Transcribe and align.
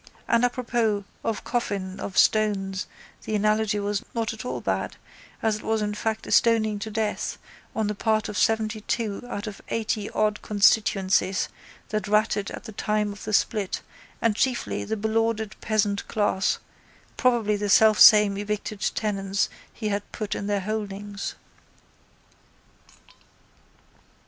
And 0.27 0.43
apropos 0.43 1.03
of 1.23 1.43
coffin 1.43 1.99
of 1.99 2.17
stones 2.17 2.87
the 3.25 3.35
analogy 3.35 3.79
was 3.79 4.01
not 4.15 4.33
at 4.33 4.43
all 4.43 4.59
bad 4.59 4.97
as 5.43 5.57
it 5.57 5.61
was 5.61 5.83
in 5.83 5.93
fact 5.93 6.25
a 6.25 6.31
stoning 6.31 6.79
to 6.79 6.89
death 6.89 7.37
on 7.75 7.85
the 7.85 7.93
part 7.93 8.27
of 8.27 8.35
seventytwo 8.35 9.23
out 9.29 9.45
of 9.45 9.61
eighty 9.69 10.09
odd 10.09 10.41
constituencies 10.41 11.49
that 11.89 12.07
ratted 12.07 12.49
at 12.49 12.63
the 12.63 12.71
time 12.71 13.13
of 13.13 13.25
the 13.25 13.31
split 13.33 13.83
and 14.23 14.35
chiefly 14.35 14.83
the 14.83 14.97
belauded 14.97 15.55
peasant 15.61 16.07
class, 16.07 16.57
probably 17.15 17.55
the 17.55 17.69
selfsame 17.69 18.41
evicted 18.41 18.79
tenants 18.95 19.49
he 19.71 19.89
had 19.89 20.11
put 20.11 20.33
in 20.33 20.47
their 20.47 20.61
holdings. 20.61 21.35